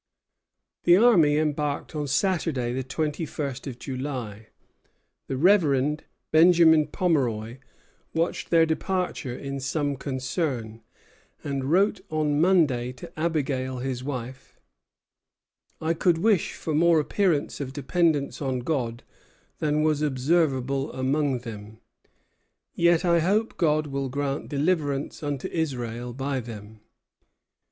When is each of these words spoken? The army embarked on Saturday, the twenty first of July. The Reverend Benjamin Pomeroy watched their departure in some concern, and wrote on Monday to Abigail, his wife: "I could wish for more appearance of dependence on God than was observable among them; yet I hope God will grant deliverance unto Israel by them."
The 0.85 0.97
army 0.97 1.37
embarked 1.37 1.95
on 1.95 2.07
Saturday, 2.07 2.73
the 2.73 2.81
twenty 2.83 3.23
first 3.23 3.67
of 3.67 3.77
July. 3.77 4.47
The 5.27 5.37
Reverend 5.37 6.05
Benjamin 6.31 6.87
Pomeroy 6.87 7.59
watched 8.11 8.49
their 8.49 8.65
departure 8.65 9.37
in 9.37 9.59
some 9.59 9.95
concern, 9.95 10.81
and 11.43 11.65
wrote 11.65 12.01
on 12.09 12.41
Monday 12.41 12.91
to 12.93 13.13
Abigail, 13.19 13.77
his 13.77 14.03
wife: 14.03 14.59
"I 15.79 15.93
could 15.93 16.17
wish 16.17 16.53
for 16.55 16.73
more 16.73 16.99
appearance 16.99 17.59
of 17.61 17.71
dependence 17.71 18.41
on 18.41 18.61
God 18.61 19.03
than 19.59 19.83
was 19.83 20.01
observable 20.01 20.91
among 20.93 21.41
them; 21.41 21.79
yet 22.73 23.05
I 23.05 23.19
hope 23.19 23.55
God 23.55 23.85
will 23.85 24.09
grant 24.09 24.49
deliverance 24.49 25.21
unto 25.21 25.47
Israel 25.49 26.11
by 26.11 26.39
them." 26.39 26.79